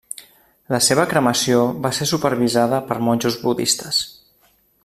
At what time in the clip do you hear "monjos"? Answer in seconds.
3.11-3.41